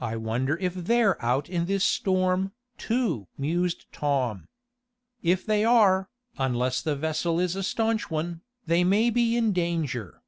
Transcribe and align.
"I 0.00 0.14
wonder 0.14 0.56
if 0.58 0.72
they're 0.74 1.20
out 1.20 1.48
in 1.48 1.64
this 1.66 1.82
storm, 1.82 2.52
too?" 2.78 3.26
mused 3.36 3.86
Tom. 3.92 4.46
"If 5.20 5.44
they 5.44 5.64
are, 5.64 6.08
unless 6.38 6.80
the 6.80 6.94
vessel 6.94 7.40
is 7.40 7.56
a 7.56 7.64
staunch 7.64 8.08
one, 8.08 8.42
they 8.66 8.84
may 8.84 9.10
be 9.10 9.36
in 9.36 9.52
danger." 9.52 10.22